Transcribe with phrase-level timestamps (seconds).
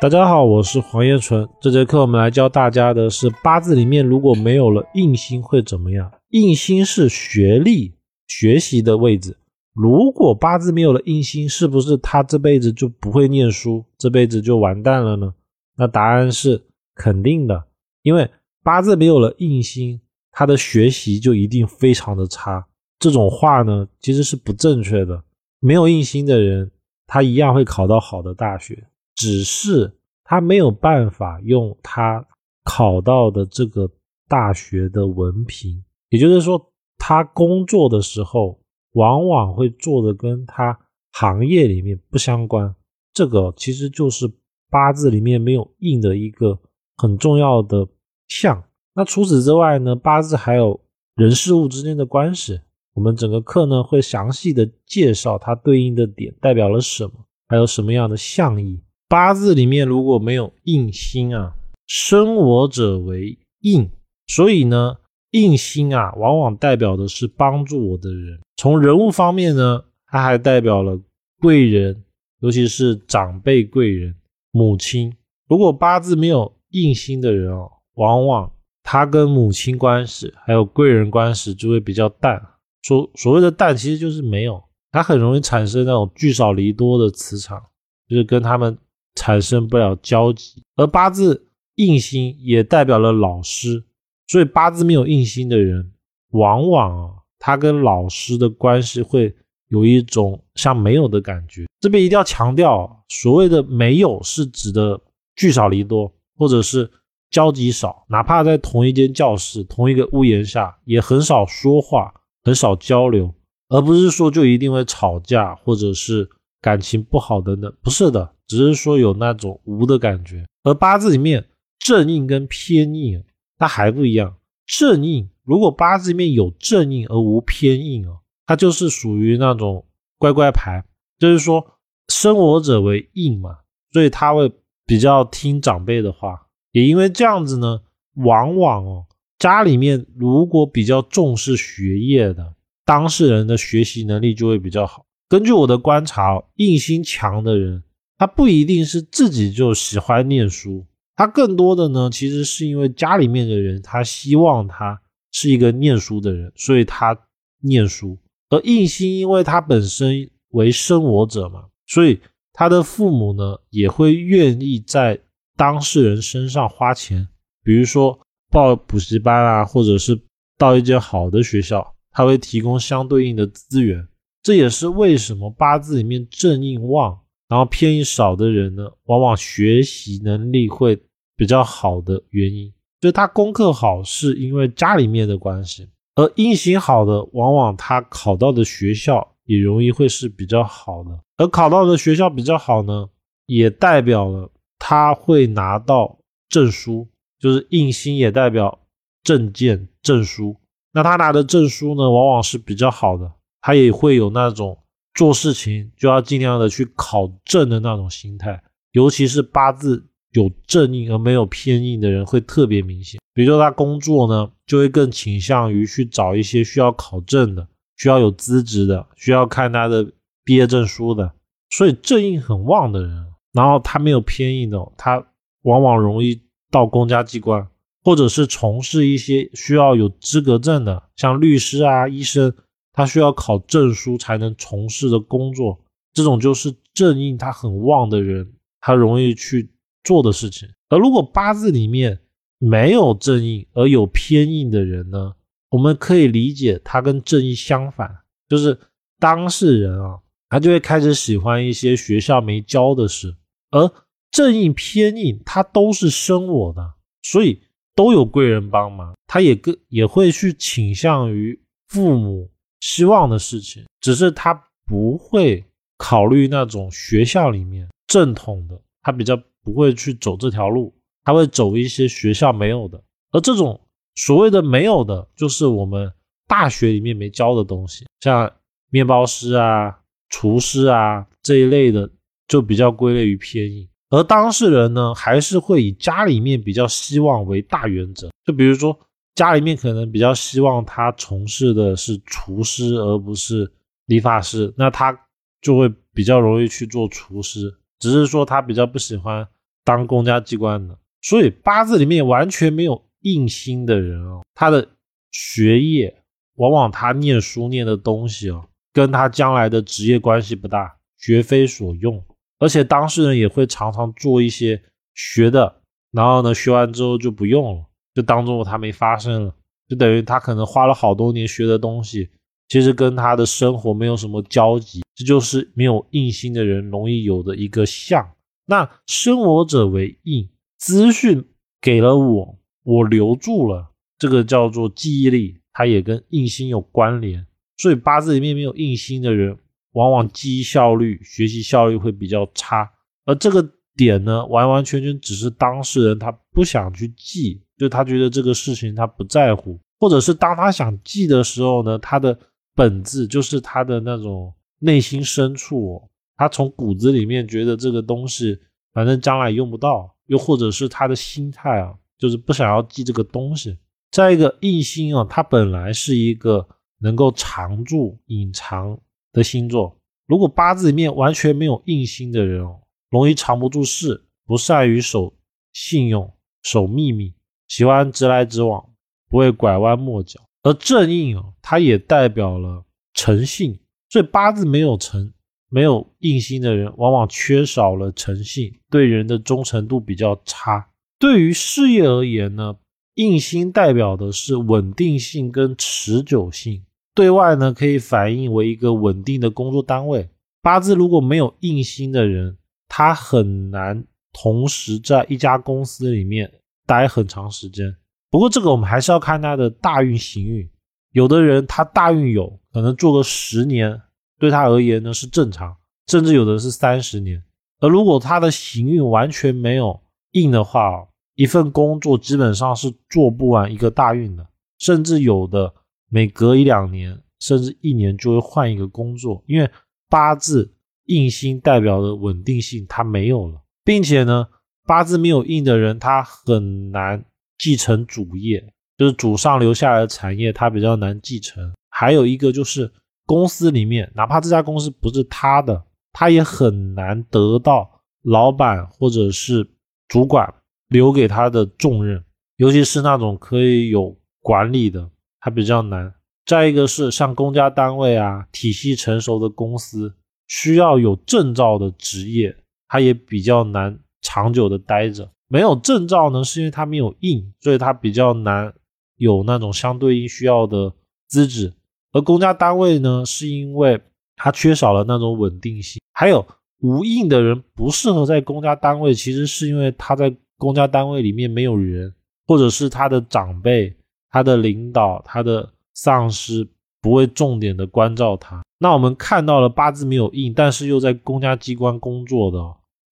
[0.00, 1.48] 大家好，我是黄彦纯。
[1.60, 6.08] 这节课我们来教大家的是八字里面如果没有了印星会怎么样？
[6.28, 7.96] 印星是学历、
[8.28, 9.36] 学习的位置。
[9.74, 15.34] 如果八字没有了印星，是不是他这辈子就不会念书，这辈子就完蛋了呢？
[15.76, 16.62] 那答案是
[16.94, 17.64] 肯定的，
[18.02, 18.30] 因为
[18.62, 22.64] 八字没有了印星，他的学习就一定非常的差。
[23.00, 25.24] 这种话呢，其实是不正确的。
[25.58, 26.70] 没有印星的人，
[27.08, 28.84] 他一样会考到好的大学。
[29.18, 29.92] 只是
[30.22, 32.24] 他没有办法用他
[32.64, 33.90] 考到的这个
[34.28, 38.60] 大学的文凭，也就是说，他工作的时候
[38.92, 40.78] 往往会做的跟他
[41.14, 42.72] 行业里面不相关。
[43.12, 44.30] 这个其实就是
[44.70, 46.56] 八字里面没有印的一个
[46.96, 47.88] 很重要的
[48.28, 48.62] 相。
[48.94, 50.80] 那除此之外呢，八字还有
[51.16, 52.60] 人事物之间的关系。
[52.94, 57.12] 我们整个课呢会详细的介绍它对应的点代表了什么，
[57.48, 58.80] 还有什么样的象意。
[59.08, 61.54] 八字里面如果没有印星啊，
[61.86, 63.90] 生我者为印，
[64.26, 64.96] 所以呢，
[65.30, 68.38] 印星啊，往往代表的是帮助我的人。
[68.56, 71.00] 从人物方面呢，它还代表了
[71.40, 72.04] 贵人，
[72.40, 74.14] 尤其是长辈贵人、
[74.50, 75.10] 母亲。
[75.48, 82.38] 如果八字没有印星的人哦，往往他跟母亲关系还有贵人关系就会比较淡。
[82.82, 87.58] 所所谓的淡，其实就是没有，他很容易产生那种聚少离多的磁场，
[88.06, 88.76] 就是跟他们。
[89.18, 93.82] 产生不了交集，而八字印星也代表了老师，
[94.28, 95.92] 所以八字没有印星的人，
[96.30, 99.34] 往往啊，他跟老师的关系会
[99.70, 101.66] 有一种像没有的感觉。
[101.80, 105.00] 这边一定要强调，所谓的没有是指的
[105.34, 106.88] 聚少离多，或者是
[107.30, 113.34] 交集少，哪怕在同一间教室、同一个屋檐下，也很少说话，很少交流，
[113.68, 116.28] 而不是说就一定会吵架，或者是
[116.60, 118.32] 感情不好等等，不是的。
[118.48, 121.44] 只是说有那种无的感觉，而八字里面
[121.78, 123.22] 正印跟偏印，
[123.58, 124.34] 它还不一样。
[124.66, 129.86] 正印如果八字里面有正印而无偏印哦，它就是属于那种
[130.18, 130.82] 乖乖牌，
[131.18, 131.78] 就是说
[132.08, 133.58] 生我者为印嘛，
[133.92, 134.50] 所以他会
[134.86, 136.46] 比较听长辈的话。
[136.72, 137.80] 也因为这样子呢，
[138.16, 139.06] 往往哦
[139.38, 142.54] 家里面如果比较重视学业的
[142.84, 145.04] 当事人的学习能力就会比较好。
[145.28, 147.82] 根据我的观察，印星强的人。
[148.18, 150.84] 他不一定是自己就喜欢念书，
[151.14, 157.16] 他更多的呢，其实是因为家里面的人他希望他是一个念书的人，所以他
[157.62, 158.18] 念书。
[158.50, 162.20] 而印星因为他本身为生我者嘛，所以
[162.52, 165.20] 他的父母呢也会愿意在
[165.56, 167.28] 当事人身上花钱，
[167.62, 168.18] 比如说
[168.50, 170.20] 报补习班啊，或者是
[170.56, 174.08] 到一间好的学校，他会提供相对应的资源。
[174.42, 177.20] 这也是为什么八字里面正印旺。
[177.48, 181.02] 然后偏印少的人呢，往往学习能力会
[181.34, 182.70] 比较好的原因，
[183.00, 193.08] 就是他功课好是因为家里面的关系，而印星好的，往往他考到的学校也容易会是比较好的，而考到的学校比较好呢，
[193.46, 196.18] 也代表了他会拿到
[196.50, 197.08] 证书，
[197.40, 198.78] 就是印星也代表
[199.22, 200.56] 证件证书，
[200.92, 203.32] 那他拿的证书呢，往往是比较好的，
[203.62, 204.78] 他也会有那种。
[205.18, 208.62] 做事情就要尽量的去考证的那种心态，
[208.92, 213.20] 尤其是八字有正印而没有偏印的人会特别明显。
[213.34, 220.08] 比如说他工作呢，就会更倾向于去找一些需要考证的、需要有资质的、需要看他的
[220.44, 221.32] 毕业证书的。
[221.70, 225.26] 所以正印很旺的人，然后他没有偏印的，他
[225.62, 226.40] 往往容易
[226.70, 227.66] 到公家机关，
[228.04, 232.54] 或者是从事一些需要有资格证的，像律师啊、医生。
[232.98, 235.78] 他需要考证书才能从事的工作，
[236.12, 239.70] 这种就是正印他很旺的人，他容易去
[240.02, 240.68] 做的事情。
[240.88, 242.18] 而如果八字里面
[242.58, 245.32] 没有正印而有偏印的人呢，
[245.70, 248.10] 我们可以理解他跟正印相反，
[248.48, 248.76] 就是
[249.20, 253.32] 当事人啊，他就会开始喜欢一些学校没教的事。
[253.70, 253.88] 而
[254.32, 257.62] 正印偏印他都是生我的，所以
[257.94, 262.50] 都有贵人帮忙，他也更也会去倾向于父母。
[262.80, 264.54] 希望的事情，只是他
[264.86, 265.64] 不会
[265.96, 270.94] 考虑那种学校里面正统的，他比较不会去走这条路，
[271.24, 273.02] 他会走一些学校没有的。
[273.32, 273.80] 而这种
[274.14, 276.12] 所谓的没有的，就是我们
[276.46, 278.50] 大学里面没教的东西，像
[278.90, 279.98] 面包师啊、
[280.28, 282.10] 厨师啊这一类的，
[282.46, 283.88] 就比较归类于偏硬。
[284.10, 288.98] 而当事人呢，还是会以家里面比较希望为大原则，就比如说。
[289.38, 293.70] 家里面可能比较希望他从事的是厨师，而不是
[294.06, 295.16] 理发师，那他
[295.60, 297.72] 就会比较容易去做厨师。
[298.00, 299.46] 只是说他比较不喜欢
[299.84, 300.98] 当公家机关的。
[301.22, 304.88] 所以八字里面完全没有印星的人哦，他的
[305.30, 306.20] 学业
[306.56, 312.20] 往往他念书念的东西哦，跟他将来的职业关系不大，绝非所用。
[312.58, 314.82] 而且当事人也会常常做一些
[315.14, 315.80] 学的，
[316.10, 317.84] 然后呢，学完之后就不用了，
[318.18, 319.54] 就当做他没发生了，
[319.88, 322.28] 就等于他可能花了好多年学的东西，
[322.66, 325.02] 其实跟他的生活没有什么交集。
[325.14, 328.28] 这就是没有印星的人容易有的一个相。
[328.66, 330.48] 那生我者为印。
[330.78, 331.44] 资讯
[331.80, 337.46] 给了我，我留住了，这个叫做记忆力，它也跟印星有关联。
[337.76, 339.56] 所以八字里面没有印星的人，
[339.92, 342.90] 往往记忆效率、学习效率会比较差。
[343.26, 343.64] 而这个
[343.96, 352.38] 点呢，完完全全只是当事人他不想去记，就他觉得这个事情他不在乎，或者是当他想记的时候呢，他的
[352.74, 356.02] 本质就是他的那种内心深处，
[356.36, 358.58] 他从骨子里面觉得这个东西
[358.92, 360.14] 反正将来用不到。
[360.28, 363.78] 又或者是他的心态啊，就是不想要记这个东西。
[364.10, 369.00] 再一个，印星啊，它本来是一个能够藏住、隐藏
[369.32, 369.98] 的星座。
[370.26, 372.78] 如果八字里面完全没有印星的人哦，
[373.08, 375.32] 容易藏不住事，不善于守
[375.72, 376.30] 信用、
[376.62, 377.32] 守秘密，
[377.68, 378.84] 喜欢直来直往，
[379.30, 380.40] 不会拐弯抹角。
[380.64, 382.84] 而正印哦，它也代表了
[383.14, 383.78] 诚信，
[384.08, 385.32] 所以八字没有诚。
[385.70, 390.88] 没有印星的人，往往缺少了诚信，对人的忠诚度比较差。
[391.18, 392.76] 对于事业而言呢，
[393.16, 400.30] 印星代表的是稳定性跟持久性，对外呢可以反映为一个稳定的工作单位。
[400.62, 402.56] 八字如果没有印星的人，
[402.88, 406.50] 他很难同时在一家公司里面
[406.88, 407.94] 待很长时间。
[408.30, 410.68] 不过这个我们还是要看他的大运行运，
[411.12, 414.00] 有的人他大运有可能做个十年。
[414.40, 415.76] 对他而言呢是正常，
[416.06, 417.42] 甚至有的是三十年。
[417.80, 420.00] 而如果他的行运完全没有
[420.30, 424.46] 硬的话，一份工作基本上是做不完一个大运的，
[424.78, 425.74] 甚至有的
[426.08, 429.68] 每隔一两年，甚至一年就会换一个工作，因为
[430.08, 430.72] 八字
[431.06, 434.46] 硬星代表的稳定性它没有了，并且呢，
[434.88, 437.22] 八字没有印的人他很难
[437.58, 441.72] 继承主业，就是祖上留下来的产业他比较难继承。
[441.90, 442.90] 还有一个就是。
[443.28, 449.68] 公司里面，哪怕这家公司不是他的，他也很难得到老板或者是
[450.08, 450.54] 主管
[450.88, 452.24] 留给他的重任，
[452.56, 456.14] 尤其是那种可以有管理的，还比较难。
[456.46, 460.14] 再一个是像公家单位啊，体系成熟的公司，
[460.46, 462.56] 需要有证照的职业，
[462.88, 465.30] 他也比较难长久的待着。
[465.48, 468.72] 没有证照呢，是因为他没有印，所以他比较难
[469.16, 470.92] 有那种相对应需要的
[471.26, 471.72] 资质。
[472.12, 474.00] 而公家单位呢，是因为
[474.36, 476.46] 它缺少了那种稳定性，还有
[476.80, 482.14] 无印的人不适合在公家单位，其实是因为他在公家单位里面没有人，
[482.46, 483.94] 或者是他的长辈、
[484.30, 486.68] 他的领导、他的上司
[487.02, 488.62] 不会重点的关照他。
[488.78, 492.58] 那我们看到了八字没有印，但是又在公家机关工作的，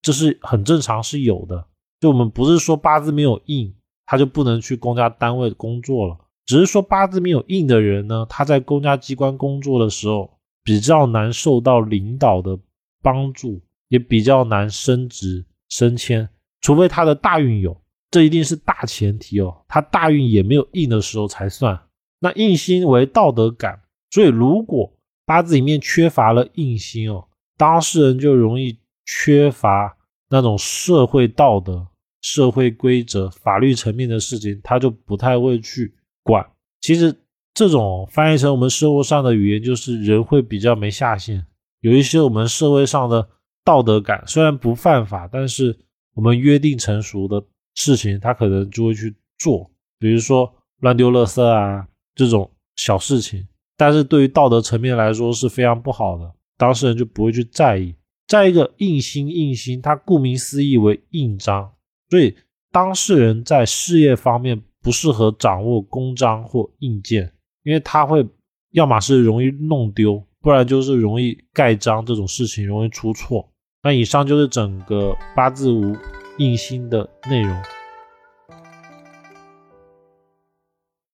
[0.07, 1.67] 这是很正常，是有的。
[1.99, 3.75] 就我们不是说八字没有印，
[4.05, 6.17] 他就不能去公家单位工作了。
[6.45, 12.57] 只是说八字没有印的人呢，他在公家机关工作的时候比较难受到领导的
[13.03, 16.29] 帮助，也比较难升职升迁，
[16.61, 17.77] 除非他的大运有，
[18.13, 19.65] 这一定是大前提哦。
[19.67, 21.77] 他大运也没有印的时候才算。
[22.21, 23.81] 那印星为道德感，
[24.13, 24.93] 所以如果
[25.25, 27.27] 八字里面缺乏了印星哦，
[27.57, 29.96] 当事人就容易缺乏
[30.29, 31.87] 那种社会道德、
[32.23, 35.95] 社会规则、法律层面的事情，他就不太会去。
[36.23, 36.45] 管
[36.81, 37.15] 其实
[37.55, 41.47] 这种翻译成我们生活上的语言，就是人会比较没下限，
[41.81, 43.29] 有一些我们社会上的
[43.65, 45.79] 道德感，虽然不犯法，但是
[46.15, 47.41] 我们约定成熟的
[47.77, 57.95] 事情，他可能就会去做，比如说乱丢垃圾啊这种小事情，但是对于道德层面来说是非常不好的，当事人就不会去在意。
[58.27, 61.73] 再一个，印星印星，它顾名思义为印章，
[62.11, 62.37] 所以
[62.71, 64.63] 当事人在事业方面。
[64.83, 67.33] 不适合掌握公章或印件，
[67.65, 68.25] 因为它会
[68.71, 73.49] 要么是容易弄丢，不然就是容易盖章这种事情容易出错。
[73.83, 75.97] 那以上就是整个八字无
[76.39, 77.53] 印星的内容。